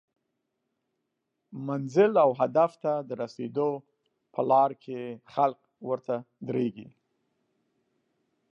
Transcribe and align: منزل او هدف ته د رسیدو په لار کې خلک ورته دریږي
منزل 1.67 2.11
او 2.23 2.31
هدف 2.41 2.71
ته 2.83 2.93
د 3.07 3.09
رسیدو 3.23 3.69
په 4.33 4.41
لار 4.49 4.71
کې 4.83 4.99
خلک 5.33 5.59
ورته 5.89 6.15
دریږي 6.47 6.87